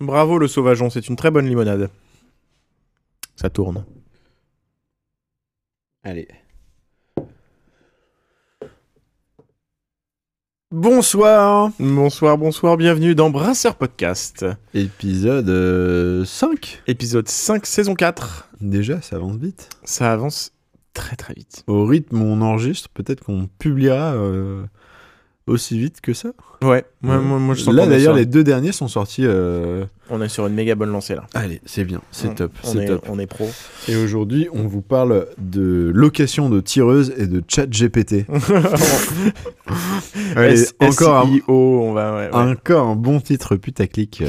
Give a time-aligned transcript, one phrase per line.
[0.00, 1.90] Bravo le sauvageon, c'est une très bonne limonade.
[3.36, 3.84] Ça tourne.
[6.02, 6.26] Allez.
[10.70, 11.70] Bonsoir.
[11.78, 14.46] Bonsoir, bonsoir, bienvenue dans Brasseur Podcast.
[14.72, 16.82] Épisode euh, 5.
[16.86, 18.48] Épisode 5, saison 4.
[18.62, 19.68] Déjà, ça avance vite.
[19.84, 20.52] Ça avance
[20.94, 21.62] très très vite.
[21.66, 24.64] Au rythme où on enregistre, peut-être qu'on publiera euh,
[25.50, 26.30] aussi vite que ça.
[26.62, 29.22] Ouais, moi, moi, moi, je sens Là d'ailleurs, sur- les deux derniers sont sortis.
[29.24, 31.24] euh, on est sur une méga bonne lancée là.
[31.34, 33.04] Allez, c'est bien, c'est top, On c'est est, top.
[33.08, 33.48] on est pro.
[33.88, 38.26] Et aujourd'hui, on vous parle de location de tireuses et de chat GPT.
[40.36, 42.14] Allez, encore un, on va.
[42.16, 42.50] Ouais, ouais.
[42.52, 44.22] encore un bon titre putaclic.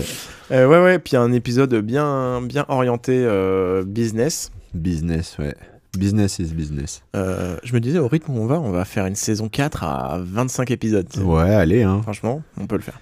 [0.52, 4.52] Euh, ouais, ouais, puis un épisode bien, bien orienté euh, business.
[4.74, 5.56] Business, ouais.
[5.98, 7.04] Business is business.
[7.16, 9.84] Euh, je me disais, au rythme où on va, on va faire une saison 4
[9.84, 11.08] à 25 épisodes.
[11.18, 12.02] Ouais, allez, hein.
[12.04, 13.00] Franchement, on peut le faire.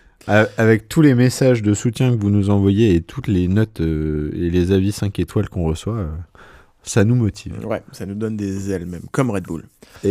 [0.57, 4.31] Avec tous les messages de soutien que vous nous envoyez et toutes les notes euh,
[4.35, 6.07] et les avis 5 étoiles qu'on reçoit, euh,
[6.83, 7.65] ça nous motive.
[7.65, 9.65] Ouais, ça nous donne des ailes même, comme Red Bull.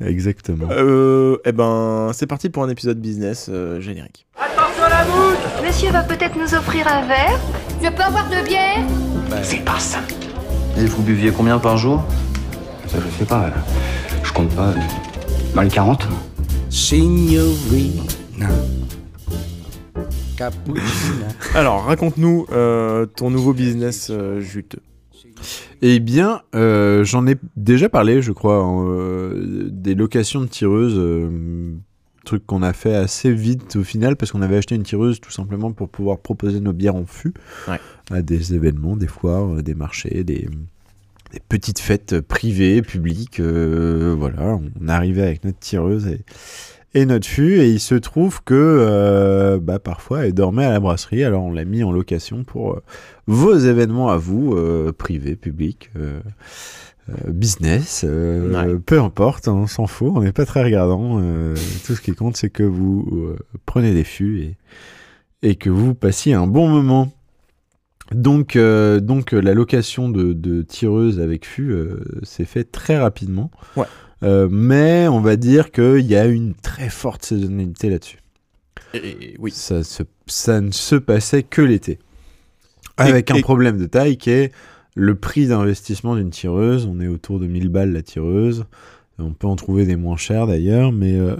[0.00, 0.68] Exactement.
[0.70, 4.26] Euh, eh ben, c'est parti pour un épisode business euh, générique.
[5.64, 7.40] Monsieur va peut-être nous offrir un verre
[7.82, 8.84] Je peux avoir de bière
[10.78, 12.02] Et vous buviez combien par jour?
[12.86, 13.50] Ça, je sais pas.
[14.22, 14.68] Je compte pas.
[14.70, 14.74] euh,
[15.54, 16.08] Dans les 40
[21.54, 24.80] Alors, raconte-nous euh, ton nouveau business euh, juteux.
[25.82, 30.98] Eh bien, euh, j'en ai déjà parlé, je crois, euh, des locations de tireuses.
[32.24, 35.30] Truc qu'on a fait assez vite au final parce qu'on avait acheté une tireuse tout
[35.30, 37.34] simplement pour pouvoir proposer nos bières en fût
[37.68, 37.78] Ouais.
[38.10, 40.48] à des événements, des foires, euh, des marchés, des,
[41.32, 43.38] des petites fêtes privées, publiques.
[43.40, 46.20] euh, voilà, on arrivait avec notre tireuse et,
[46.96, 50.78] et notre fût et il se trouve que euh, bah, parfois elle dormait à la
[50.80, 52.82] brasserie alors on l'a mis en location pour euh,
[53.26, 55.90] vos événements à vous, euh, privés, publics.
[57.08, 58.78] Euh, business, euh, Ouais.
[58.84, 61.20] peu importe, on s'en fout, on n'est pas très regardant.
[61.20, 61.54] euh,
[61.86, 63.34] tout ce qui compte, c'est que vous
[63.66, 64.56] prenez des fûts et,
[65.48, 67.12] et que vous passiez un bon moment.
[68.12, 73.50] Donc, euh, donc la location de, de tireuses avec fût euh, s'est fait très rapidement.
[73.76, 73.86] Ouais.
[74.22, 78.18] Euh, mais on va dire qu'il y a une très forte saisonnalité là-dessus.
[79.38, 79.50] Oui.
[79.50, 81.98] Ça, se- ça ne se passait que l'été.
[82.96, 84.52] Avec un et- problème de taille qui est
[84.94, 86.86] le prix d'investissement d'une tireuse.
[86.86, 88.64] On est autour de 1000 balles la tireuse.
[89.18, 91.36] On peut en trouver des moins chères d'ailleurs, mais, euh,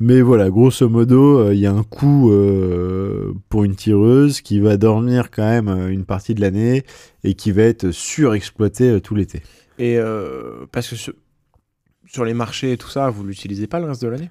[0.00, 4.60] mais voilà, grosso modo, euh, il y a un coût euh, pour une tireuse qui
[4.60, 6.84] va dormir quand même une partie de l'année
[7.24, 9.42] et qui va être surexploité euh, tout l'été.
[9.78, 9.98] Et
[10.72, 11.14] parce que sur,
[12.06, 14.30] sur les marchés et tout ça, vous l'utilisez pas le reste de l'année?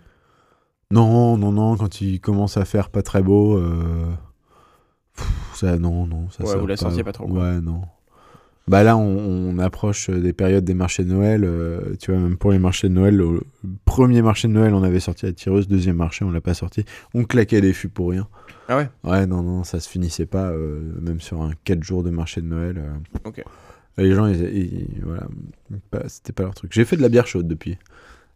[0.91, 3.59] Non, non, non, quand il commence à faire pas très beau,
[5.55, 7.41] ça, non, non, ça Ouais, vous la sentiez pas trop, quoi.
[7.41, 7.81] Ouais, non.
[8.69, 11.43] Bah là, on, on approche des périodes des marchés de Noël.
[11.43, 13.41] euh, tu vois, même pour les marchés de Noël, le
[13.83, 15.67] premier marché de Noël, on avait sorti la tireuse.
[15.67, 16.85] Deuxième marché, on l'a pas sorti.
[17.15, 18.27] On claquait des fûts pour rien.
[18.67, 18.87] Ah ouais?
[19.03, 22.41] Ouais, non, non, ça se finissait pas, euh, même sur un 4 jours de marché
[22.41, 22.77] de Noël.
[22.77, 22.91] euh.
[23.25, 23.43] Ok.
[23.97, 25.27] Les gens, ils, ils- voilà,
[26.07, 26.71] c'était pas leur truc.
[26.71, 27.77] J'ai fait de la bière chaude depuis.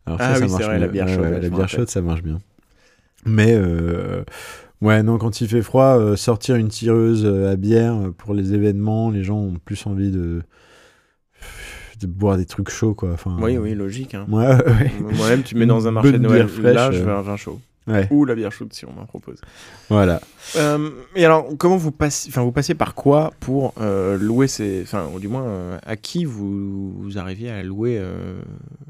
[0.08, 1.06] Alors Ah ça, ça oui, c'est marche vrai, la bien.
[1.06, 2.40] bière chaude, ouais, la bière chaude, ça marche bien.
[3.26, 4.24] Mais euh,
[4.84, 8.34] ouais, non, quand il fait froid, euh, sortir une tireuse euh, à bière euh, pour
[8.34, 10.42] les événements, les gens ont plus envie de
[12.00, 13.12] de boire des trucs chauds, quoi.
[13.14, 14.14] Enfin, Oui, oui, logique.
[14.14, 14.26] hein.
[14.30, 14.92] Ouais, ouais, ouais.
[15.16, 17.38] Moi-même, tu me mets dans un marché de Noël, fraîche, là, je veux un vin
[17.38, 17.60] chaud.
[17.86, 19.40] Ouais, Ou la bière chaude si on m'en propose.
[19.90, 20.22] voilà.
[20.56, 24.82] Euh, et alors, comment vous passez, enfin, vous passez par quoi pour euh, louer ces,
[24.84, 28.02] enfin, ou du moins, à qui vous, vous arriviez à louer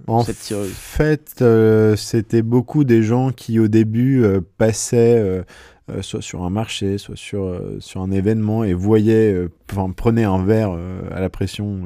[0.08, 0.72] En cette tireuse?
[0.72, 4.24] fait, euh, c'était beaucoup des gens qui au début
[4.60, 5.44] passaient
[5.89, 9.89] euh, soit sur un marché, soit sur, euh, sur un événement et voyaient, euh, enfin
[9.91, 10.77] prenaient un verre
[11.11, 11.81] à la pression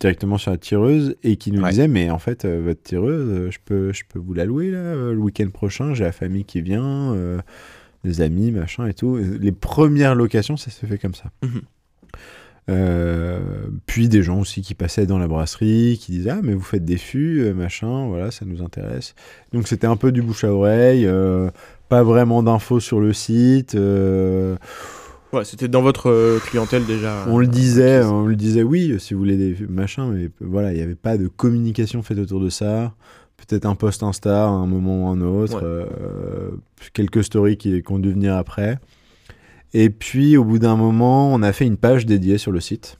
[0.00, 1.70] directement sur la tireuse et qui nous Ouais.
[1.70, 5.18] disaient mais en fait votre tireuse, je peux, je peux vous la louer là le
[5.18, 7.16] week-end prochain, j'ai la famille qui vient,
[8.04, 9.16] des amis, machin et tout.
[9.16, 11.30] Les premières locations, ça se fait comme ça.
[11.42, 11.62] Mhm.
[12.70, 13.40] Euh,
[13.86, 16.84] puis des gens aussi qui passaient dans la brasserie, qui disaient ah mais vous faites
[16.84, 19.14] des fûts, machin, voilà ça nous intéresse.
[19.52, 21.50] Donc c'était un peu du bouche à oreille, euh,
[21.88, 23.74] pas vraiment d'infos sur le site.
[23.74, 24.56] euh,
[25.32, 27.24] Ouais, c'était dans votre euh, clientèle déjà.
[27.28, 30.30] on le euh, disait, on le disait oui si vous voulez des fûts, machin, mais
[30.40, 32.94] voilà il n'y avait pas de communication faite autour de ça.
[33.36, 35.62] Peut-être un post Insta à un moment ou un autre, Ouais.
[35.64, 36.50] euh,
[36.94, 38.78] quelques stories qui, qui ont dû venir après.
[39.74, 42.98] Et puis au bout d'un moment, on a fait une page dédiée sur le site.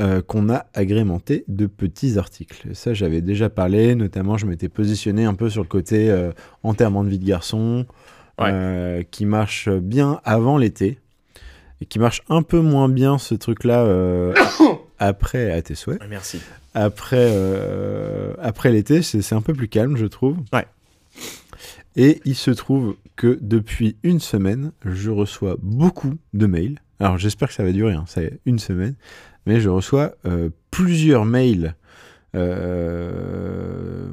[0.00, 2.68] Euh, qu'on a agrémenté de petits articles.
[2.74, 6.30] Ça, j'avais déjà parlé, notamment je m'étais positionné un peu sur le côté euh,
[6.62, 7.86] enterrement de vie de garçon,
[8.40, 8.50] Ouais.
[8.52, 11.00] euh, qui marche bien avant l'été
[11.80, 14.32] et qui marche un peu moins bien ce truc-là euh,
[15.00, 16.40] après, à tes souhaits, Merci.
[16.74, 17.28] après,
[18.40, 20.36] après l'été, c'est c'est un peu plus calme, je trouve.
[20.52, 20.66] Ouais.
[21.96, 26.78] Et il se trouve que depuis une semaine, je reçois beaucoup de mails.
[27.00, 28.94] Alors j'espère que ça va durer, hein, fait une semaine,
[29.48, 31.74] mais je reçois euh, plusieurs mails.
[32.36, 34.06] euh,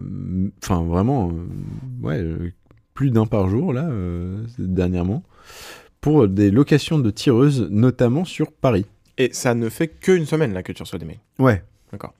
[0.63, 2.51] Enfin, vraiment, euh, ouais,
[2.95, 3.87] plus d'un par jour, là,
[4.57, 5.21] dernièrement,
[6.01, 8.85] pour des locations de tireuses, notamment sur Paris.
[9.17, 11.19] Et ça ne fait qu'une semaine là que tu reçois des mails.
[11.39, 11.63] Ouais.
[11.91, 12.13] D'accord.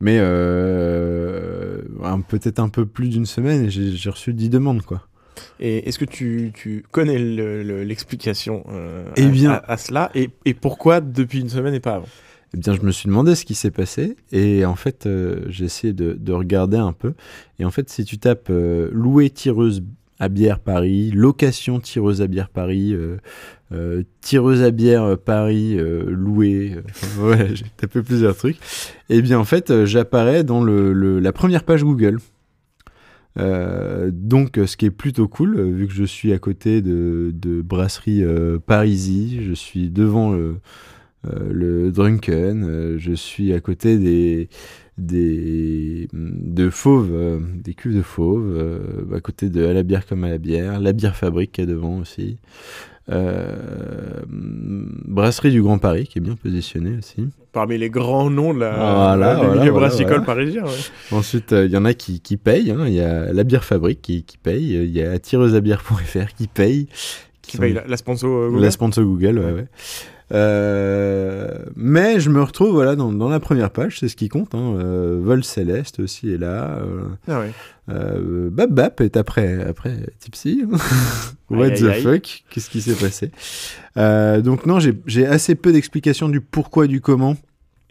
[0.00, 1.82] Mais euh,
[2.28, 5.06] peut-être un peu plus d'une semaine j'ai reçu 10 demandes, quoi.
[5.58, 9.76] Et est-ce que tu, tu connais le- le- l'explication euh, Eh à- bien- à, à
[9.76, 10.10] cela?
[10.14, 12.08] Et, et pourquoi depuis une semaine et pas avant?
[12.52, 15.66] Eh bien, je me suis demandé ce qui s'est passé et en fait, euh, j'ai
[15.66, 17.14] essayé de, de regarder un peu.
[17.58, 19.84] Et en fait, si tu tapes euh, louer tireuse
[20.18, 22.92] à bière Paris, location tireuse à bière Paris,
[23.72, 26.78] euh, tireuse à bière Paris, louer,
[27.54, 28.58] j'ai tapé plusieurs trucs.
[29.08, 32.18] Et bien, en fait, j'apparais dans la première page Google.
[33.36, 38.58] Donc, ce qui est plutôt cool, vu que je suis à côté de, brasserie euh,
[38.58, 40.36] Parisie, je suis devant
[41.24, 44.48] le Drunken, euh, je suis à côté des,
[44.98, 48.80] des de fauve, euh, des cuves de fauve, euh,
[49.14, 51.66] à côté de à la bière comme à la bière, la bière fabrique qui est
[51.66, 52.38] devant aussi.
[53.10, 57.28] Euh, brasserie du Grand Paris qui est bien positionnée aussi.
[57.52, 60.24] Parmi les grands noms de la, Voilà, du voilà, milieu voilà, brassicole voilà.
[60.26, 60.62] parisien.
[60.64, 60.70] ouais.
[61.10, 62.70] Ensuite, euh, il y en a qui, qui payent.
[62.70, 62.84] hein.
[62.86, 64.74] Il y a la bière fabrique qui, qui paye.
[64.84, 66.86] Il y a tireuseabière.fr qui paye.
[67.42, 68.62] Qui sont- paye la, la sponsor euh, Google.
[68.62, 69.66] La sponsor Google, ouais, ouais.
[70.32, 74.54] Euh, mais je me retrouve voilà dans, dans la première page, c'est ce qui compte.
[74.54, 74.76] Hein.
[74.78, 76.78] Euh, Vol Céleste aussi est là.
[76.78, 77.50] Euh, Ah ouais.
[78.50, 80.64] Bap Bap est après après Tipsy.
[81.50, 82.44] What Aïe, the aïe, fuck?
[82.50, 83.30] Qu'est-ce qui s'est passé?
[84.42, 87.36] Donc non, j'ai j'ai assez peu d'explications du pourquoi du comment.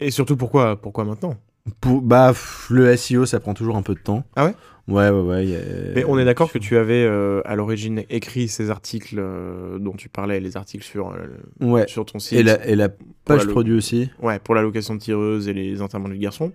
[0.00, 1.36] Et surtout pourquoi, pourquoi maintenant?
[1.82, 4.24] Pour, bah pff, le SEO, ça prend toujours un peu de temps.
[4.34, 4.54] Ah ouais?
[4.90, 5.46] Ouais, ouais, ouais.
[5.46, 5.60] y a-
[5.94, 9.92] Mais on est d'accord que tu avais euh, à l'origine écrit ces articles euh, dont
[9.94, 11.86] tu parlais, les articles sur, euh, Ouais.
[11.88, 12.38] sur ton site.
[12.38, 12.92] Et la, et la la
[13.24, 14.10] page produit aussi.
[14.20, 16.52] Ouais, pour la location de tireuse et les enterrements de garçons.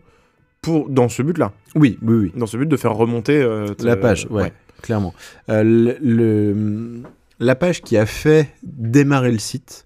[0.61, 1.53] Pour, dans ce but-là.
[1.75, 2.31] Oui, oui, oui.
[2.35, 4.51] Dans ce but de faire remonter euh, te- La page, ouais,
[4.81, 5.13] clairement.
[5.49, 7.03] Euh, le, le-
[7.39, 9.85] la page qui a fait démarrer le site,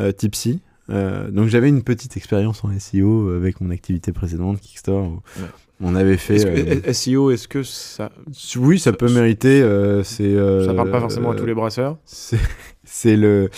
[0.00, 0.60] euh, Tipsy.
[0.90, 5.06] euh, donc j'avais une petite expérience en SEO avec mon activité précédente, Kickstarter.
[5.08, 5.48] où Ouais.
[5.80, 6.36] On avait fait.
[6.36, 6.46] Est-ce
[6.88, 8.10] euh, SEO, est-ce que ça,
[8.56, 9.62] oui, ça peut mériter.
[9.62, 10.24] euh, c'est.
[10.24, 12.38] euh, ça parle pas forcément à tous les brasseurs C'est
[12.84, 13.48] c'est le.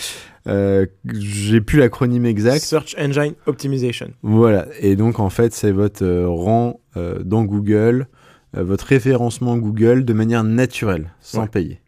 [0.47, 2.59] euh, J'ai plus l'acronyme exact.
[2.61, 4.11] Search Engine Optimization.
[4.21, 8.07] Voilà, et donc en fait, c'est votre euh, rang euh, dans Google,
[8.55, 11.47] euh, votre référencement Google de manière naturelle, sans Ouais.
[11.47, 11.81] payer.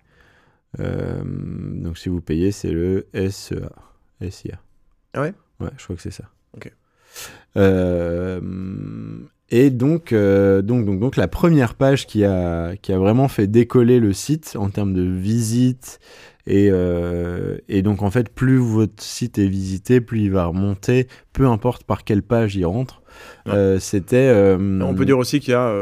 [0.79, 3.69] Euh, donc si vous payez, c'est le SEA.
[4.31, 4.59] SIA.
[5.13, 5.33] Ah ouais?
[5.59, 6.23] Ouais, je crois que c'est ça.
[6.57, 6.71] Ok.
[7.57, 8.39] Euh,
[9.49, 13.47] et donc, euh, donc, donc, donc, la première page qui a, qui a vraiment fait
[13.47, 15.99] décoller le site en termes de visites.
[16.45, 21.07] Et, euh, et donc, en fait, plus votre site est visité, plus il va remonter,
[21.31, 23.01] peu importe par quelle page il rentre.
[23.45, 23.53] Ouais.
[23.53, 24.33] Euh, C'était.
[24.59, 25.73] On peut dire aussi qu'il y a.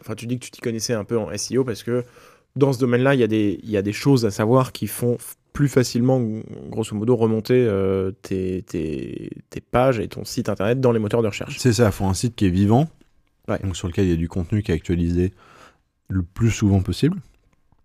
[0.00, 2.02] Enfin, tu dis que tu t'y connaissais un peu en SEO parce que
[2.54, 4.86] dans ce domaine-là, il y, a des- il y a des choses à savoir qui
[4.86, 5.18] font
[5.52, 6.22] plus facilement,
[6.70, 11.22] grosso modo, remonter euh, tes, tes- tes pages et ton site internet dans les moteurs
[11.22, 11.56] de recherche.
[11.58, 12.88] C'est ça, il faut un site qui est vivant,
[13.48, 13.58] Ouais.
[13.62, 15.32] donc sur lequel il y a du contenu qui est actualisé
[16.08, 17.18] le plus souvent possible.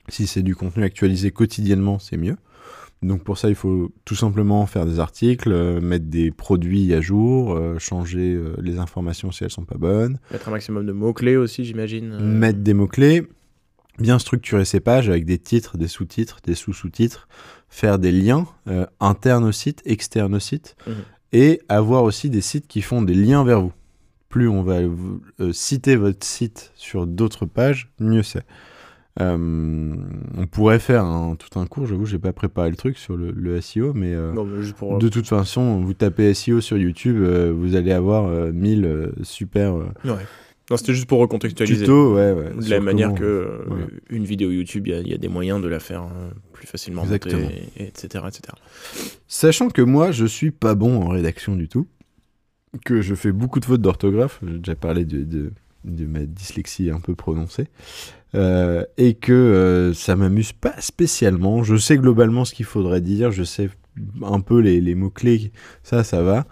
[0.10, 2.36] Si c'est du contenu actualisé quotidiennement, c'est mieux.
[3.04, 7.02] Donc pour ça, il faut tout simplement faire des articles, euh, mettre des produits à
[7.02, 10.92] jour, euh, changer euh, les informations si elles sont pas bonnes, Mettre un maximum de
[10.92, 12.16] mots-clés aussi, j'imagine.
[12.20, 13.28] mettre des mots-clés,
[13.98, 17.28] bien structurer ses pages avec des titres, des sous-titres, des sous-sous-titres,
[17.70, 18.46] faire des liens
[19.00, 20.94] internes au site, externes au site, Mhm.
[21.34, 23.74] et avoir aussi des sites qui font des liens vers vous.
[24.32, 28.44] Plus on va euh, citer votre site sur d'autres pages, mieux c'est.
[29.20, 29.94] Euh,
[30.38, 33.32] on pourrait faire un- tout un cours, j'avoue, j'ai pas préparé le truc sur le,
[33.32, 34.98] le SEO, mais euh, Non, mais juste pour.
[35.00, 39.12] de toute façon, vous tapez SEO sur YouTube, euh, vous allez avoir euh, 1000 euh,
[39.22, 39.84] super Ouais.
[40.70, 41.82] Non, c'était juste pour recontextualiser.
[41.82, 42.16] tutos.
[42.16, 43.50] Ouais, ouais, De la manière comment- que
[44.10, 46.08] une vidéo YouTube, il y a- il y, a des moyens de la faire
[46.54, 47.50] plus facilement monter, Exactement.
[47.78, 48.54] et- etc., etc.
[49.28, 51.88] Sachant que moi, je suis pas bon en rédaction du tout,
[52.86, 55.52] que je fais beaucoup de fautes d'orthographe, j'ai déjà parlé de,
[55.84, 57.68] de, ma dyslexie un peu prononcée,
[58.36, 61.64] euh, et que euh, ça m'amuse pas spécialement.
[61.64, 63.70] Je sais globalement ce qu'il faudrait dire, je sais
[64.24, 65.52] un peu les, les mots-clés,
[65.84, 66.46] ça, ça va.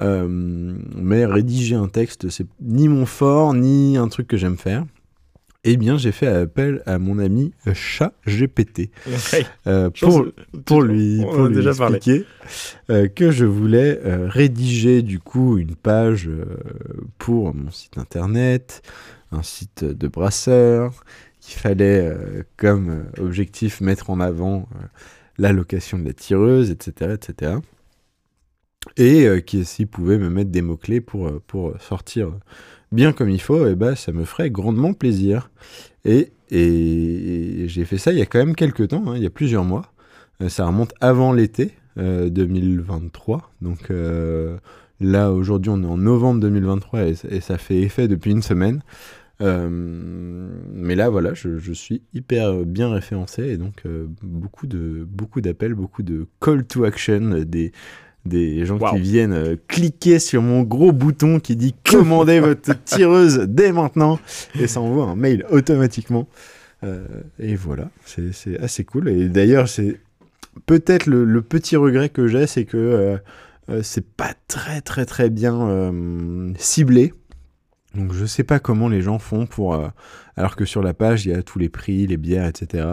[0.00, 4.86] Euh, mais rédiger un texte, c'est ni mon fort, ni un truc que j'aime faire.
[5.64, 8.90] Eh bien, j'ai fait appel à mon ami chat GPT
[9.66, 10.24] euh, pour,
[10.64, 12.24] pour lui, pour lui déjà expliquer
[12.88, 16.30] euh, que je voulais euh, rédiger du coup une page
[17.18, 18.82] pour mon site internet,
[19.32, 21.04] un site de brasseur,
[21.40, 22.16] qu'il fallait
[22.56, 24.68] comme objectif mettre en avant
[25.36, 27.56] la location de la tireuse, etc., etc.
[28.96, 32.32] Et qui s'il pouvait me mettre des mots-clés pour, pour sortir
[32.92, 35.50] bien comme il faut, et ben ça me ferait grandement plaisir.
[36.04, 39.30] Et, j'ai fait ça il y a quand même quelques temps, hein, il y a
[39.30, 39.92] plusieurs mois.
[40.42, 43.52] Euh, ça remonte avant l'été euh, 2023.
[43.60, 44.56] Donc euh,
[45.00, 48.82] là, aujourd'hui, on est en novembre 2023 et, ça fait effet depuis une semaine.
[49.40, 55.06] Euh, mais là, voilà, je, je suis hyper bien référencé et donc euh, beaucoup de
[55.08, 57.72] beaucoup d'appels, beaucoup de call to action, euh, des
[58.26, 58.92] des gens Wow.
[58.92, 64.18] qui viennent euh, cliquer sur mon gros bouton qui dit commandez votre tireuse dès maintenant
[64.58, 66.28] et ça envoie un mail automatiquement.
[66.84, 67.04] Euh,
[67.38, 69.08] et voilà, c'est assez cool.
[69.08, 70.00] Et d'ailleurs, c'est
[70.66, 73.16] peut-être le, le petit regret que j'ai, c'est que euh,
[73.70, 75.92] euh, c'est pas très très très bien
[76.58, 77.12] ciblé.
[77.94, 79.78] Donc je sais pas comment les gens font pour,
[80.36, 82.86] alors que sur la page il y a tous les prix, les bières, etc.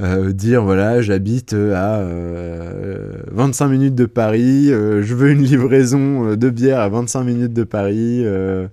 [0.00, 6.28] Euh, dire voilà, j'habite à euh, 25 minutes de Paris, euh, je veux une livraison
[6.32, 8.68] euh, de bière à 25 minutes de Paris, euh,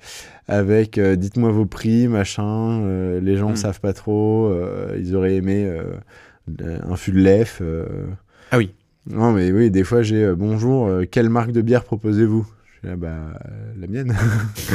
[0.49, 3.55] avec euh, dites-moi vos prix, machin, euh, les gens Mm.
[3.55, 7.59] savent pas trop, euh, ils auraient aimé euh, un fût de lef.
[7.61, 7.85] euh.
[8.51, 8.73] Ah oui.
[9.09, 12.45] Non mais oui, des fois j'ai euh, bonjour, euh, quelle marque de bière proposez-vous?
[12.65, 14.13] Je suis là, bah euh, la mienne.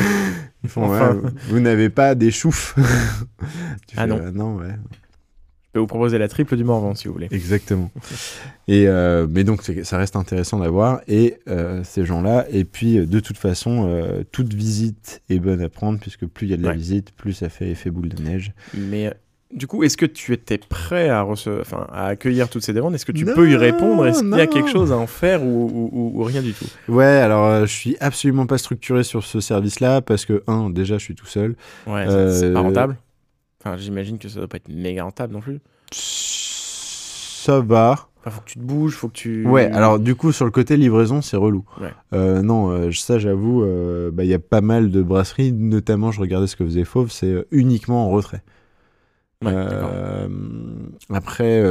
[0.64, 1.14] Ils font, Enfin.
[1.14, 2.74] ouais, vous n'avez pas des choufs.
[3.86, 4.18] Tu Ah fais, non.
[4.18, 4.74] euh, non, ouais.
[5.78, 7.28] Peux vous proposer la triple du Morvan si vous voulez.
[7.30, 7.88] Exactement.
[8.66, 12.46] Et euh, mais donc ça reste intéressant d'avoir et euh, ces gens-là.
[12.50, 16.48] Et puis euh, de toute façon, euh, toute visite est bonne à prendre puisque plus
[16.48, 16.74] il y a de la Ouais.
[16.76, 18.52] visite, plus ça fait effet boule de neige.
[18.74, 19.14] Mais
[19.54, 22.94] du coup, est-ce que tu étais prêt à, enfin, à accueillir toutes ces demandes?
[22.96, 24.04] Est-ce que tu Non, peux y répondre?
[24.04, 26.52] Est-ce qu'il y a quelque chose à en faire ou, ou- ou- ou rien du
[26.54, 26.66] tout?
[26.88, 30.98] Ouais, alors euh, je suis absolument pas structuré sur ce service-là parce que un, déjà
[30.98, 31.54] je suis tout seul.
[31.86, 32.96] Ouais, c'est- c'est pas rentable.
[33.60, 35.60] Enfin, j'imagine que ça doit pas être méga rentable non plus.
[35.90, 38.08] Ça va.
[38.20, 39.46] Enfin, faut que tu te bouges, faut que tu.
[39.46, 41.64] Ouais, alors du coup, sur le côté livraison, c'est relou.
[41.80, 41.92] Ouais.
[42.12, 46.12] Euh, non, euh, ça, j'avoue, euh, bah, il y a pas mal de brasseries, notamment,
[46.12, 48.42] je regardais ce que faisait Fauve, c'est uniquement en retrait.
[49.44, 49.54] Ouais,
[51.10, 51.62] après,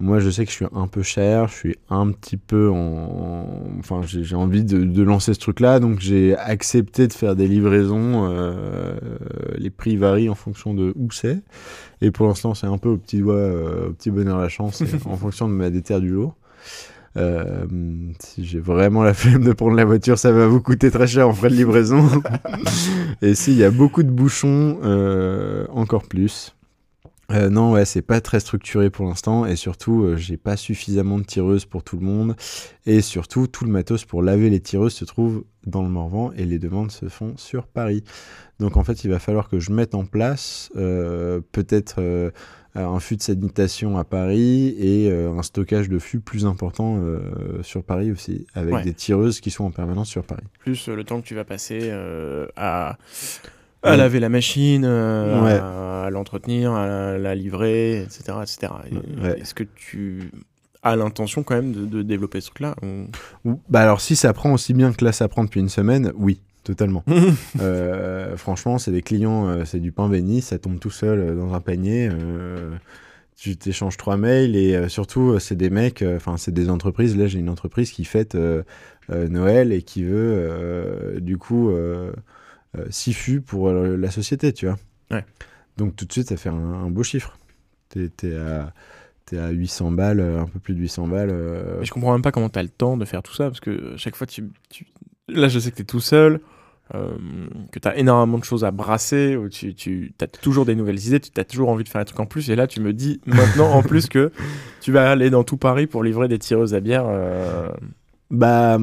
[0.00, 3.46] moi, je sais que je suis un peu cher, je suis un petit peu en.
[3.78, 8.26] Enfin, j'ai envie de, de lancer ce truc-là, donc j'ai accepté de faire des livraisons.
[8.30, 8.94] euh,
[9.58, 11.40] les prix varient en fonction de où c'est.
[12.00, 14.82] Et pour l'instant, c'est un peu au petit doigt, euh, au petit bonheur la chance,
[15.04, 16.34] en fonction de ma déterre du jour.
[17.16, 17.66] Euh,
[18.20, 21.28] si j'ai vraiment la flemme de prendre la voiture, ça va vous coûter très cher
[21.28, 22.08] en frais de livraison.
[23.22, 24.78] et s'il y a beaucoup de bouchons,
[25.74, 26.54] encore plus.
[27.30, 31.18] Euh, non, ouais, c'est pas très structuré pour l'instant et surtout, euh, j'ai pas suffisamment
[31.18, 32.34] de tireuses pour tout le monde
[32.86, 36.44] et surtout, tout le matos pour laver les tireuses se trouve dans le Morvan et
[36.44, 38.02] les demandes se font sur Paris.
[38.58, 42.32] Donc en fait, il va falloir que je mette en place euh, peut-être
[42.74, 47.02] un fût de sanitation à Paris et un stockage de fûts plus important
[47.62, 48.82] sur Paris aussi, avec Ouais.
[48.84, 50.44] des tireuses qui sont en permanence sur Paris.
[50.60, 51.90] Plus le temps que tu vas passer
[52.56, 52.96] à,
[53.82, 55.52] à laver la machine, euh, Ouais.
[55.60, 58.22] à, à l'entretenir, à la, la livrer, etc.
[58.42, 58.72] etc.
[59.22, 59.40] Ouais.
[59.40, 60.30] Est-ce que tu
[60.82, 62.74] as l'intention quand même de, de développer ce truc-là
[63.44, 66.12] ou- Bah alors si ça prend aussi bien que là ça prend depuis une semaine,
[66.16, 67.04] oui, totalement.
[67.60, 71.52] Euh, franchement, c'est des clients, euh, c'est du pain béni, ça tombe tout seul dans
[71.54, 72.08] un panier.
[73.36, 77.16] tu t'échanges trois mails et surtout, c'est des mecs, enfin, c'est des entreprises.
[77.16, 78.36] Là, j'ai une entreprise qui fête
[79.08, 81.70] Noël et qui veut, du coup,
[82.78, 84.76] euh, fûts pour euh, la société, tu vois.
[85.10, 85.24] Ouais.
[85.76, 87.36] Donc, tout de suite, ça fait un, un beau chiffre.
[87.88, 88.72] T'es t'es à,
[89.26, 91.32] t'es à 800 balles, euh, un peu plus de 800 balles.
[91.80, 93.60] Mais je comprends même pas comment tu as le temps de faire tout ça, parce
[93.60, 94.86] que chaque fois, tu, tu-
[95.28, 96.40] là, je sais que tu es tout seul,
[96.94, 97.16] euh,
[97.72, 101.04] que tu as énormément de choses à brasser, où tu, tu as toujours des nouvelles
[101.06, 102.92] idées, tu as toujours envie de faire un truc en plus, et là, tu me
[102.92, 104.30] dis maintenant en plus que
[104.80, 107.68] tu vas aller dans tout Paris pour livrer des tireuses à bière euh,
[108.30, 108.76] Bah,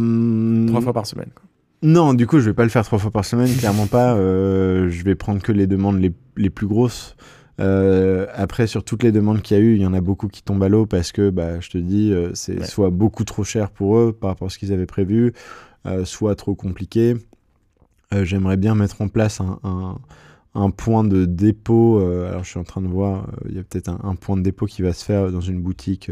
[0.67, 1.29] trois fois par semaine.
[1.35, 1.43] quoi.
[1.83, 4.15] Non, du coup, je vais pas le faire trois fois par semaine, clairement pas.
[4.15, 7.15] Euh, je vais prendre que les demandes les, les plus grosses.
[7.59, 10.27] Euh, après, sur toutes les demandes qu'il y a eu, il y en a beaucoup
[10.27, 12.65] qui tombent à l'eau parce que, bah, je te dis, euh, c'est Ouais.
[12.65, 15.33] soit beaucoup trop cher pour eux par rapport à ce qu'ils avaient prévu,
[15.85, 17.15] euh, soit trop compliqué.
[18.23, 19.97] J'aimerais bien mettre en place un, un,
[20.55, 21.99] un point de dépôt.
[21.99, 24.41] alors, je suis en train de voir, il y a peut-être un, un point de
[24.41, 26.09] dépôt qui va se faire dans une boutique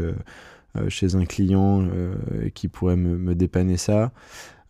[0.88, 1.88] chez un client
[2.54, 4.12] qui pourrait me, me dépanner ça.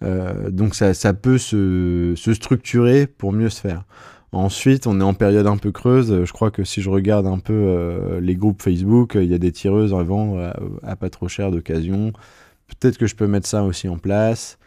[0.03, 3.85] Euh, donc ça, ça peut se, se structurer pour mieux se faire.
[4.33, 6.25] Ensuite, on est en période un peu creuse.
[6.25, 9.39] Je crois que si je regarde un peu euh, les groupes Facebook, il y a
[9.39, 12.13] des tireuses en vente à, à pas trop cher d'occasion.
[12.67, 14.59] Peut-être que je peux mettre ça aussi en place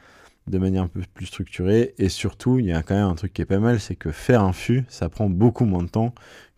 [0.50, 1.94] de manière un peu plus structurée.
[1.98, 4.12] Et surtout, il y a quand même un truc qui est pas mal, c'est que
[4.12, 6.14] faire un fût, ça prend beaucoup moins de temps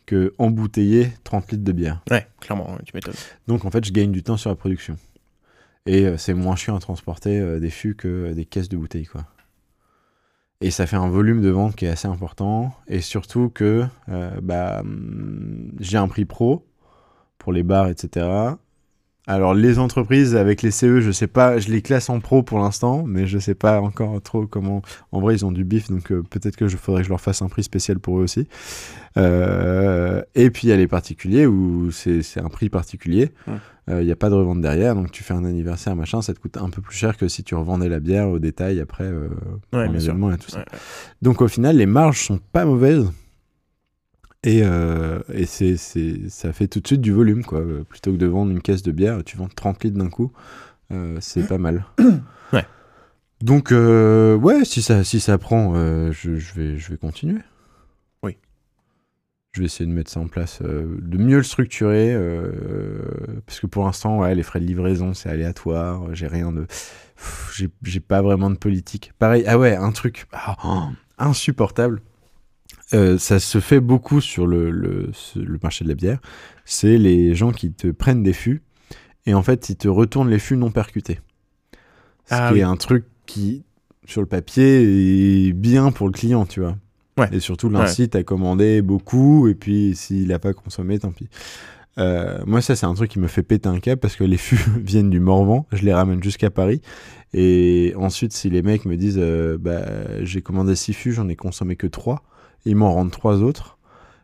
[0.06, 2.02] que embouteiller 30 litres de bière.
[2.10, 3.14] Ouais, clairement, tu m'étonnes.
[3.48, 4.98] Donc en fait, je gagne du temps sur la production.
[5.86, 8.78] Et euh, c'est moins chiant à transporter euh, des fûts que euh, des caisses de
[8.78, 9.26] bouteilles, quoi.
[10.64, 12.76] Et ça fait un volume de vente qui est assez important.
[12.88, 13.84] Et surtout que
[14.44, 16.68] bah, hum, j'ai un prix pro
[17.40, 18.28] pour les bars, etc.
[19.26, 22.60] Alors les entreprises avec les CE, je sais pas, je les classe en pro pour
[22.60, 24.84] l'instant, mais je sais pas encore trop comment.
[25.12, 27.42] En vrai, ils ont du bif, donc peut-être que je faudrait que je leur fasse
[27.42, 28.48] un prix spécial pour eux aussi.
[29.16, 33.32] Et puis il y a les particuliers où c'est un prix particulier.
[33.92, 36.34] Euh, Il n'y a pas de revente derrière, donc tu fais un anniversaire, machin, ça
[36.34, 39.04] te coûte un peu plus cher que si tu revendais la bière au détail après
[39.04, 39.28] euh,
[39.74, 40.16] Ouais, bien sûr.
[40.34, 40.60] et tout ça.
[40.60, 40.66] Ouais.
[41.22, 43.12] Donc au final, les marges sont pas mauvaises.
[44.44, 47.60] Et, euh, et c'est, c'est, ça fait tout de suite du volume, quoi.
[47.60, 50.32] Euh, Plutôt que de vendre une caisse de bière, tu vends 30 litres d'un coup.
[50.92, 51.86] Euh, c'est pas mal.
[52.54, 52.66] Ouais.
[53.42, 57.40] Donc, euh, ouais, si ça, si ça prend, euh, je, je vais, je vais continuer.
[59.54, 62.14] Je vais essayer de mettre ça en place, euh, de mieux le structurer.
[62.14, 66.14] euh, parce que pour l'instant, ouais, les frais de livraison, c'est aléatoire.
[66.16, 66.68] J'ai rien de.
[67.84, 69.12] J'ai, pas vraiment de politique.
[69.20, 70.84] Pareil, ah ouais, un truc ah, oh,
[71.18, 72.02] insupportable.
[72.94, 76.20] Euh, ça se fait beaucoup sur le, le, ce- le marché de la bière.
[76.66, 78.62] C'est les gens qui te prennent des fûts
[79.26, 81.20] et en fait, ils te retournent les fûts non percutés.
[82.26, 82.60] Ce Ah qui oui.
[82.60, 83.66] est un truc qui,
[84.06, 86.78] sur le papier, est bien pour le client, tu vois.
[87.18, 87.28] Ouais.
[87.32, 91.28] Et surtout, l'incite à commander beaucoup et puis s'il n'a pas consommé, tant pis.
[91.98, 94.38] Euh, moi, ça, c'est un truc qui me fait péter un câble parce que les
[94.38, 95.66] fûts viennent du Morvan.
[95.72, 96.82] Je les ramène jusqu'à Paris.
[97.34, 99.86] Et ensuite, si les mecs me disent euh, bah,
[100.22, 102.24] j'ai commandé 6 fûts, j'en ai consommé que 3,
[102.66, 103.78] ils m'en rendent 3 autres.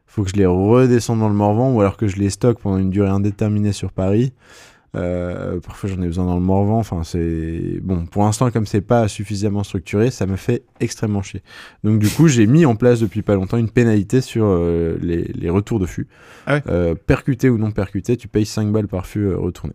[0.05, 2.77] faut que je les redescende dans le Morvan ou alors que je les stocke pendant
[2.77, 4.33] une durée indéterminée sur Paris.
[4.97, 6.77] Euh, parfois j'en ai besoin dans le Morvan.
[6.79, 8.05] Enfin, c'est bon.
[8.05, 11.41] Pour l'instant, comme c'est pas suffisamment structuré, ça me fait extrêmement chier.
[11.83, 15.23] Donc du coup, j'ai mis en place depuis pas longtemps une pénalité sur euh, les,
[15.33, 16.07] les retours de fûts.
[16.45, 19.73] Ah ouais Euh, percuté ou non percuté, tu payes 5 balles par fût retourné.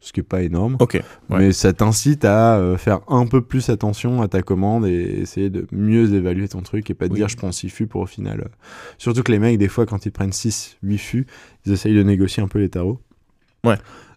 [0.00, 0.76] Ce qui est pas énorme.
[0.78, 0.92] Ok.
[0.94, 1.02] Ouais.
[1.38, 5.66] Mais ça t'incite à faire un peu plus attention à ta commande et essayer de
[5.72, 7.18] mieux évaluer ton truc et pas te Oui.
[7.18, 8.48] dire je prends 6 fûts pour au final.
[8.98, 11.26] Surtout que les mecs, des fois, quand ils prennent 6, 8 fûts,
[11.64, 13.00] ils essayent de négocier un peu les tarots.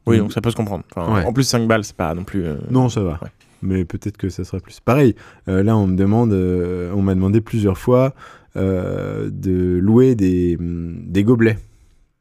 [0.10, 0.20] Oui, Mm.
[0.22, 0.84] donc ça peut se comprendre.
[0.96, 1.26] Enfin, Ouais.
[1.26, 2.44] En plus, 5 balles, c'est pas non plus.
[2.46, 3.20] euh, Non, ça va.
[3.22, 3.30] Ouais.
[3.62, 4.80] Mais peut-être que ça sera plus.
[4.80, 5.16] Pareil,
[5.48, 8.14] euh, là, on me demande, euh, on m'a demandé plusieurs fois
[8.56, 11.58] de louer des, hum, des gobelets,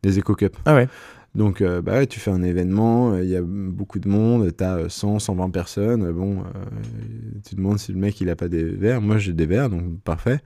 [0.03, 0.57] des Eco Cup.
[0.67, 0.89] Ah ouais.
[1.35, 5.19] Donc, bah tu fais un événement, il y a beaucoup de monde, t'as euh, 100,
[5.21, 6.11] 120 personnes.
[6.11, 6.43] Bon,
[7.49, 9.01] tu demandes si le mec il a pas des verres.
[9.01, 10.41] Moi, j'ai des verres, donc parfait.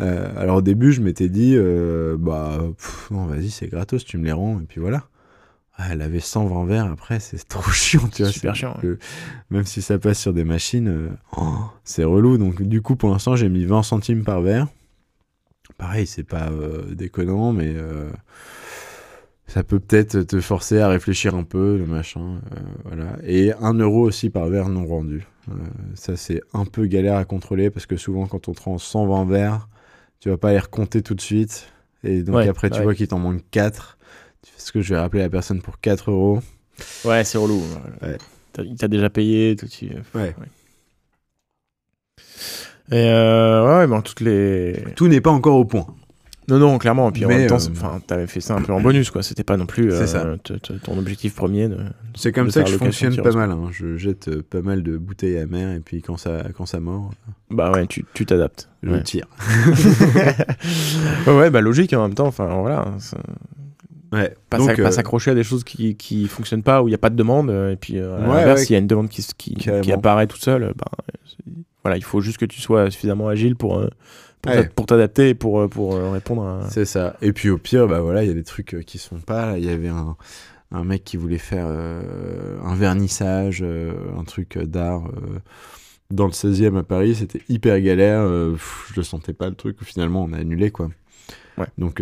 [0.00, 1.56] Alors, au début, je m'étais dit,
[2.18, 5.04] bah, pff, non, vas-y, c'est gratos, tu me les rends, et puis voilà.
[5.76, 8.32] Ah, elle avait 120 verres après, c'est trop chiant, tu vois.
[8.32, 8.76] Super chiant,
[9.50, 12.36] Même si ça passe sur des machines, euh, oh, c'est relou.
[12.38, 14.68] Donc, du coup, pour l'instant, j'ai mis 20 centimes par verre.
[15.78, 18.10] Pareil, c'est pas euh, déconnant, mais euh,
[19.46, 22.40] ça peut peut-être te forcer à réfléchir un peu, le machin.
[22.84, 23.16] voilà.
[23.24, 25.26] Et 1 euro aussi par verre non rendu.
[25.94, 29.24] Ça, c'est un peu galère à contrôler parce que souvent, quand on te rend 120
[29.24, 29.68] verres,
[30.20, 31.72] tu vas pas les recompter tout de suite.
[32.04, 32.84] Et donc, Ouais, après, tu ouais.
[32.84, 33.98] vois qu'il t'en manque 4.
[34.56, 36.40] Est-ce que je vais rappeler la personne pour 4 euros
[37.04, 37.62] Ouais, c'est relou.
[38.02, 38.18] Ouais.
[38.52, 39.56] T'as- Il t'a déjà payé.
[39.56, 40.34] Tout, tu- Ouais.
[42.90, 44.84] Et euh, ouais, ouais, bon, toutes les.
[44.96, 45.86] Tout n'est pas encore au point.
[46.48, 47.08] Non, non, clairement.
[47.08, 49.22] Et puis en même temps, euh, t'avais fait ça un peu en bonus, quoi.
[49.22, 50.24] C'était pas non plus ça.
[50.26, 51.68] euh, te- ton objectif premier.
[51.68, 51.78] De...
[52.16, 53.52] C'est comme de ça que je fonctionne pas mal.
[53.52, 53.68] hein.
[53.70, 56.80] Je jette euh, pas mal de bouteilles à mer et puis quand ça, quand ça
[56.80, 57.12] mord,
[57.50, 58.68] Bah ouais, tu tu t'adaptes.
[58.82, 59.02] je Ouais.
[59.04, 59.26] tire.
[61.28, 62.26] ouais, bah logique en même temps.
[62.26, 62.92] Enfin, voilà.
[62.98, 63.16] c'est-
[64.12, 64.34] Ouais.
[64.50, 67.10] Pas euh, s'accrocher à des choses qui, qui fonctionnent pas, où il n'y a pas
[67.10, 67.48] de demande.
[67.50, 70.42] euh, Et puis, euh, à l'inverse, s'il y a une demande qui, qui, apparaît toute
[70.42, 70.74] seule,
[71.24, 73.82] c'est- voilà, il faut juste que tu sois suffisamment agile pour,
[74.76, 76.68] pour t'adapter et pour, pour répondre à.
[76.70, 77.16] C'est ça.
[77.22, 79.58] Et puis au pire, bah voilà, il y a des trucs qui se font pas.
[79.58, 80.16] Il y avait un,
[80.70, 85.38] un mec qui voulait faire euh, un vernissage, euh, un truc d'art euh,
[86.10, 87.14] dans le 16e à Paris.
[87.16, 88.24] C'était hyper galère.
[88.52, 89.76] pff, je sentais pas le truc.
[89.82, 90.88] Finalement, on a annulé quoi.
[91.58, 91.66] Ouais.
[91.78, 92.00] Donc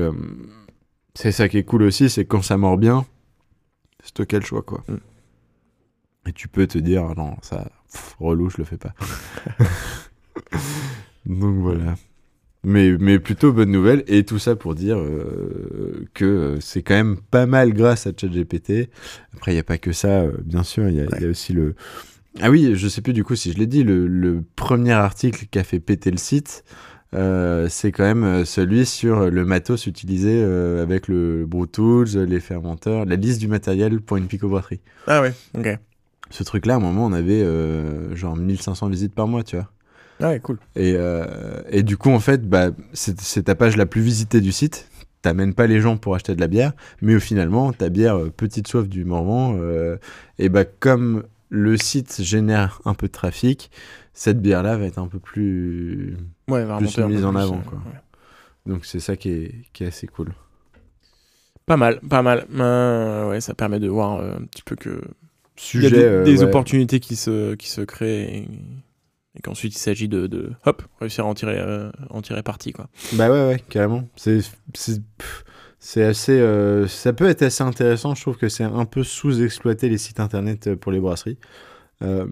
[1.14, 3.07] c'est ça qui est cool aussi, c'est quand ça mord bien,
[4.05, 4.83] c'est toi qui le choix quoi.
[4.88, 4.96] Mm.
[6.29, 8.94] Et tu peux te dire ah non ça pff, relou, je le fais pas.
[11.27, 11.94] Donc voilà.
[12.64, 14.05] Mais, mais plutôt bonne nouvelle.
[14.07, 18.12] Et tout ça pour dire euh, que euh, c'est quand même pas mal grâce à
[18.16, 18.90] ChatGPT.
[19.35, 20.88] Après, il n'y a pas que ça, euh, bien sûr.
[20.88, 21.75] Il y, a- il y a aussi le.
[22.40, 25.46] Ah oui, je sais plus du coup si je l'ai dit, le, le premier article
[25.51, 26.64] qui a fait péter le site,
[27.14, 32.09] euh, c'est quand même euh, celui sur le matos utilisé euh, avec le Brew Tools,
[32.16, 34.81] les fermenteurs, la liste du matériel pour une picobrasserie.
[35.07, 35.79] Ah ouais, ok.
[36.31, 39.68] Ce truc-là, à un moment, on avait euh, genre 1500 visites par mois, tu vois.
[40.20, 40.59] Ah ouais, cool.
[40.77, 44.53] Et, euh, et du coup, en fait, bah, c'est ta page la plus visitée du
[44.53, 44.87] site.
[45.23, 48.68] T'amènes pas les gens pour acheter de la bière, mais finalement, ta bière euh, Petite
[48.68, 49.96] Soif du Morvan, euh,
[50.38, 53.71] et bah, comme le site génère un peu de trafic,
[54.15, 56.17] cette bière-là va être un peu plus.
[56.49, 56.79] Ouais, vraiment.
[56.79, 57.83] Plus mise en avant, quoi.
[58.67, 60.33] Donc c'est ça qui est, qui est assez cool.
[61.67, 62.47] Pas mal, pas mal.
[62.55, 64.91] Euh, ouais, ça permet de voir euh, un petit peu que
[65.75, 65.91] il y a Sujet.
[65.91, 66.45] des, euh, des ouais.
[66.45, 68.49] opportunités qui se, qui se créent et,
[69.37, 71.61] et qu'ensuite il s'agit de, de hop, réussir à en tirer,
[72.09, 72.73] en tirer parti.
[72.73, 72.89] Quoi.
[73.13, 74.09] Bah ouais, ouais, carrément.
[74.17, 74.41] C'est,
[75.81, 76.38] c'est, assez.
[76.38, 78.14] euh, ça peut être assez intéressant.
[78.14, 81.38] Je trouve que c'est un peu sous-exploité les sites internet euh, pour les brasseries.
[82.03, 82.25] Euh,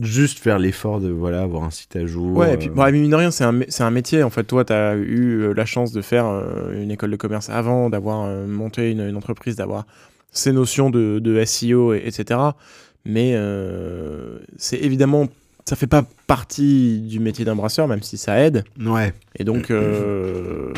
[0.00, 2.36] juste faire l'effort de voilà avoir un site à jour.
[2.36, 4.22] Ouais, et puis euh, bon, mine de rien, c'est un, mé- c'est un métier.
[4.22, 6.24] En fait, toi, tu as eu la chance de faire
[6.72, 9.84] une école de commerce avant, d'avoir monté une, une entreprise, d'avoir
[10.30, 12.40] ces notions de, de SEO, et- etc.
[13.04, 13.36] Mais
[14.56, 15.28] c'est évidemment,
[15.66, 18.64] ça fait pas partie du métier d'un brasseur, même si ça aide.
[18.80, 19.12] Ouais.
[19.36, 20.72] Et donc, euh,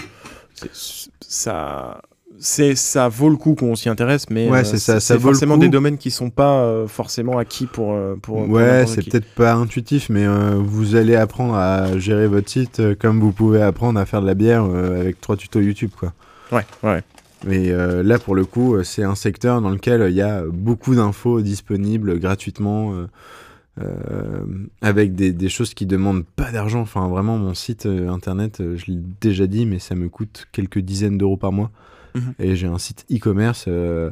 [1.29, 2.01] ça,
[2.39, 5.29] c'est, ça vaut le coup qu'on s'y intéresse, mais Ouais, euh, c'est ça, ça vaut
[5.29, 5.61] le forcément coup.
[5.61, 9.55] des domaines qui sont pas euh, forcément acquis pour, euh, pour, Ouais, c'est peut-être pas
[9.55, 10.27] intuitif, mais
[10.59, 14.35] vous allez apprendre à gérer votre site comme vous pouvez apprendre à faire de la
[14.35, 16.13] bière avec trois tutos YouTube, quoi.
[16.53, 17.03] Ouais, ouais.
[17.45, 17.71] Mais
[18.03, 22.19] là, pour le coup, c'est un secteur dans lequel il y a beaucoup d'infos disponibles
[22.19, 22.93] gratuitement,
[24.81, 26.81] avec des, des choses qui demandent pas d'argent.
[26.81, 30.47] Enfin, vraiment, mon site euh, internet, euh, je l'ai déjà dit, mais ça me coûte
[30.53, 31.71] quelques dizaines d'euros par mois.
[32.15, 32.35] Mhm.
[32.39, 33.67] Et j'ai un site e-commerce.
[33.69, 34.11] euh,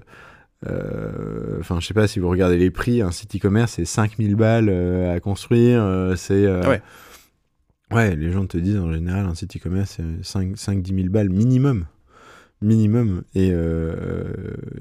[0.66, 4.34] euh, Enfin, je sais pas si vous regardez les prix, un site e-commerce, c'est 5000
[4.36, 5.82] balles euh, à construire.
[5.82, 6.44] euh, c'est.
[6.46, 6.82] euh, ouais.
[7.92, 11.84] Ouais, les gens te disent en général, un site e-commerce, c'est 5-10 000 balles minimum.
[12.62, 13.22] Minimum.
[13.34, 14.32] Et, euh,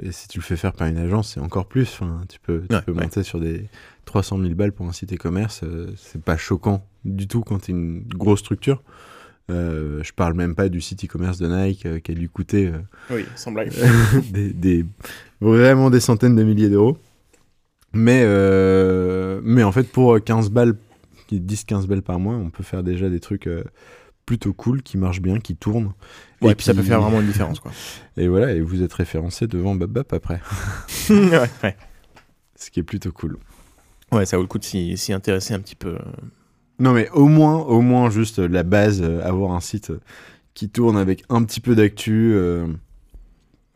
[0.02, 1.84] et si tu le fais faire par une agence, c'est encore plus.
[1.94, 3.02] Enfin, tu peux, tu Ouais, peux ouais.
[3.04, 3.66] monter sur des
[4.06, 5.62] 300 000 balles pour un site e-commerce.
[5.64, 8.82] euh, c'est pas choquant du tout quand tu une grosse structure.
[9.52, 12.72] Euh, je parle même pas du site e-commerce de Nike qui a dû coûter
[13.10, 13.72] Oui, sans blague.
[14.32, 14.86] des, des-
[15.42, 16.98] vraiment des centaines de milliers d'euros.
[17.94, 18.24] Mais,
[19.44, 20.76] mais en fait, pour 15 balles,
[21.32, 23.50] 10-15 balles par mois, on peut faire déjà des trucs
[24.26, 25.58] plutôt cool, qui marchent bien, qui.
[26.42, 27.72] Ouais, et puis ça peut faire vraiment une différence, quoi.
[28.18, 30.40] Et voilà, et vous êtes référencé devant Babap après.
[31.10, 31.78] ouais, ouais.
[32.56, 33.38] Ce qui est plutôt cool.
[34.12, 35.98] Ouais, ça vaut le coup de s'y intéresser un petit peu.
[36.80, 40.00] Non, mais au moins, au moins juste euh, la base, euh, avoir un site euh,
[40.54, 42.68] qui tourne avec un petit peu d'actu, euh,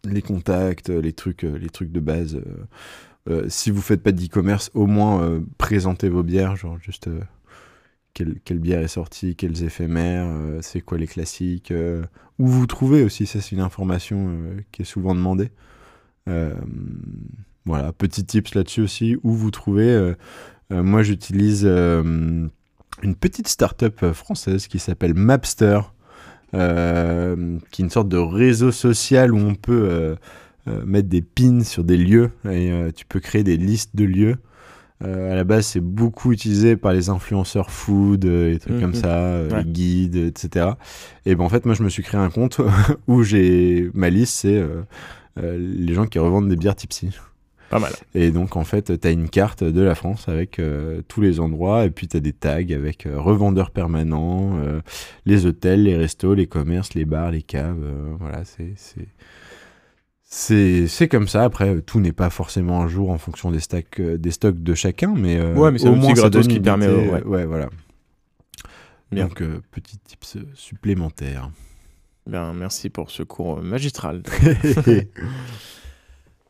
[0.04, 2.40] les contacts, les trucs, les trucs de base.
[3.30, 7.10] euh, si vous faites pas d'e-commerce, au moins présentez vos bières, genre juste
[8.43, 12.03] quelle, bière est sortie, quels éphémères, euh, c'est quoi les classiques, euh,
[12.39, 15.51] où vous trouvez aussi, ça c'est une information euh, qui est souvent demandée.
[17.65, 20.13] Voilà, petit tips là-dessus aussi, où vous trouvez.
[20.69, 22.49] moi j'utilise une
[23.19, 25.80] petite start-up française qui s'appelle Mapster,
[26.51, 30.17] qui est une sorte de réseau social où on peut
[30.86, 34.38] mettre des pins sur des lieux et tu peux créer des listes de lieux.
[35.04, 38.82] Euh, à la base, c'est beaucoup utilisé par les influenceurs food, euh, et trucs Mhm.
[38.82, 39.64] comme ça, euh, Ouais.
[39.64, 40.66] les guides, etc.
[41.26, 42.60] Et ben en fait, moi, je me suis créé un compte
[43.08, 44.82] où j'ai ma liste, c'est euh,
[45.40, 47.12] euh, les gens qui revendent des bières Tipsy.
[47.70, 47.92] Pas mal.
[48.16, 51.40] Et donc, en fait, tu as une carte de la France avec euh, tous les
[51.42, 54.80] endroits, et puis tu as des tags avec euh, revendeurs permanents, euh,
[55.26, 57.84] les hôtels, les restos, les commerces, les bars, les caves.
[57.84, 58.74] euh, voilà, c'est.
[60.30, 61.44] C'est- comme ça.
[61.44, 64.62] Après, euh, tout n'est pas forcément un jour en fonction des, stocks euh, des stocks
[64.62, 67.46] de chacun, mais, euh, Ouais, mais c'est au moins ça donne qui permet, idée, ouais.
[67.46, 67.70] voilà.
[69.12, 69.28] Bien.
[69.28, 71.50] Donc, euh, petit tips supplémentaire.
[72.26, 74.22] Bien, merci pour ce cours magistral.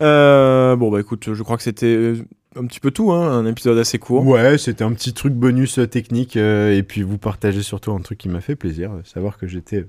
[0.04, 2.14] Euh, bon, bah écoute, je crois que c'était
[2.56, 4.26] un petit peu tout, hein, un épisode assez court.
[4.28, 6.36] Ouais, c'était un petit truc bonus technique.
[6.36, 9.88] et puis vous partagez surtout un truc qui m'a fait plaisir, savoir que j'étais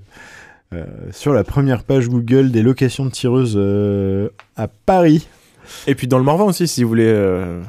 [0.73, 5.27] euh, sur la première page Google des locations de tireuses euh, à Paris.
[5.87, 7.07] Et puis dans le Morvan aussi, si vous voulez.
[7.07, 7.61] euh,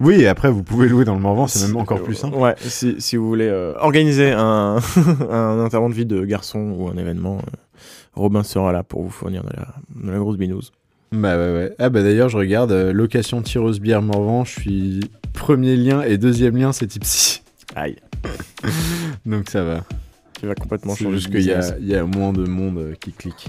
[0.00, 2.36] Oui, et après vous pouvez louer dans le Morvan, c'est si- même encore plus simple.
[2.36, 4.78] Ouais, si, si vous voulez euh, organiser un,
[5.30, 7.38] un intervention de vie de garçon ou un événement,
[8.14, 10.72] Robin sera là pour vous fournir de la, de la grosse binouse.
[11.12, 11.72] Bah ouais, ouais.
[11.78, 15.00] Ah bah d'ailleurs, je regarde location tireuse bière Morvan, je suis
[15.32, 17.42] premier lien et deuxième lien, c'est Tipsy.
[17.76, 17.96] Aïe,
[19.26, 19.84] Donc ça va.
[20.40, 22.94] Tu vas complètement changer juste qu'il y a, il y a moins de monde euh,
[23.00, 23.48] qui clique.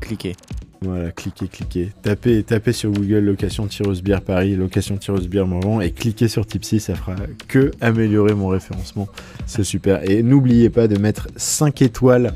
[0.00, 0.34] Cliquez.
[0.82, 1.92] Voilà, cliquez, cliquez.
[2.02, 6.46] Tapez, tapez sur Google location tireuse bière Paris, location tireuse bière Morvan et cliquez sur
[6.46, 7.16] Tipsy, ça fera
[7.48, 9.08] que améliorer mon référencement.
[9.46, 10.08] C'est super.
[10.08, 12.34] Et n'oubliez pas de mettre 5 étoiles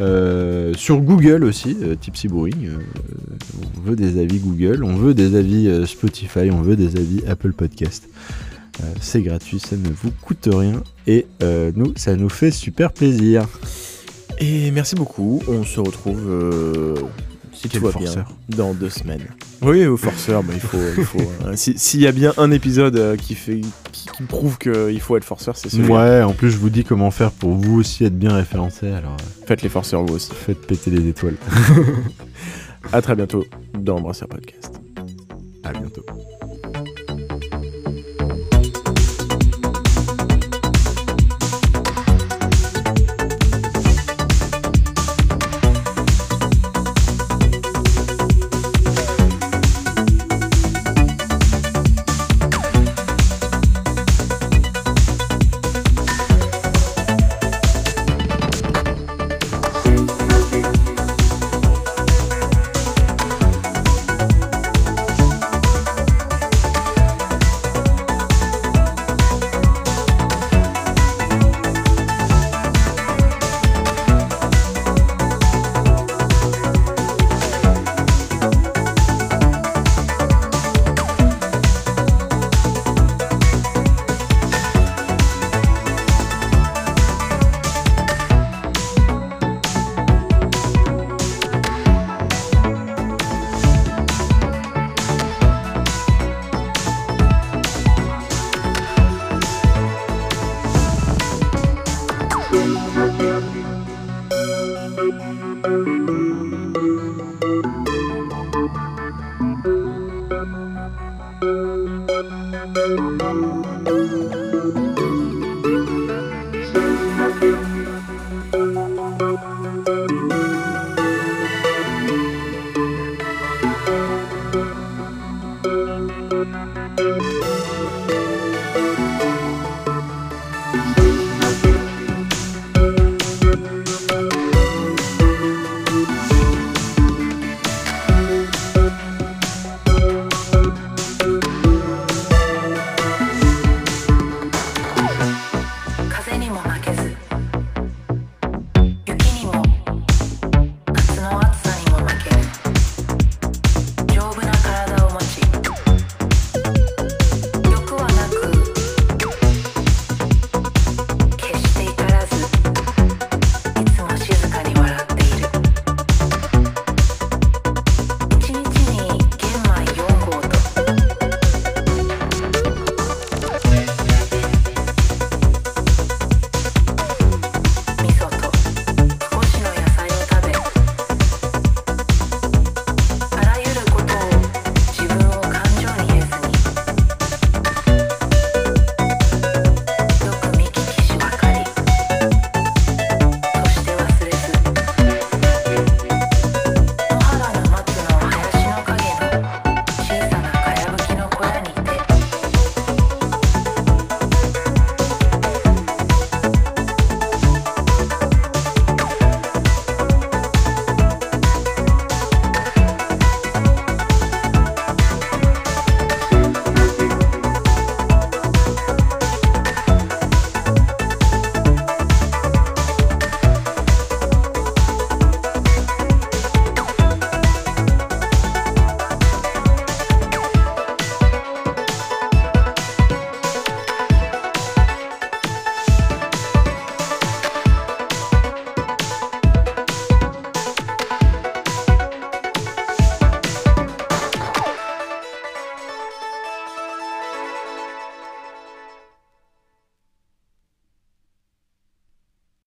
[0.00, 2.68] euh, sur Google aussi, euh, Tipsy Brewing.
[2.68, 2.78] Euh,
[3.76, 7.52] on veut des avis Google, on veut des avis Spotify, on veut des avis Apple
[7.52, 8.08] Podcast.
[8.82, 12.92] Euh, c'est gratuit, ça ne vous coûte rien et euh, nous, ça nous fait super
[12.92, 13.46] plaisir.
[14.38, 15.42] Et merci beaucoup.
[15.48, 16.94] On se retrouve, euh,
[17.52, 18.26] si tout va forceur.
[18.48, 19.26] bien, dans deux semaines.
[19.62, 20.78] Oui, au forceur, bah, il faut.
[20.96, 21.52] il faut, hein.
[21.56, 23.60] Si- S'il y a bien un épisode euh, qui, fait,
[23.90, 26.20] qui, qui prouve qu'il faut être forceur, c'est celui-là.
[26.20, 28.86] Ouais, en plus, je vous dis comment faire pour vous aussi être bien référencé.
[28.86, 30.30] Alors, euh, Faites les forceurs vous aussi.
[30.32, 31.34] faites péter les étoiles.
[32.92, 33.44] À très bientôt
[33.76, 34.72] dans Brasseur Podcast.
[35.64, 36.06] À bientôt.